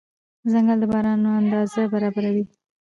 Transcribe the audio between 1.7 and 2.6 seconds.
برابروي.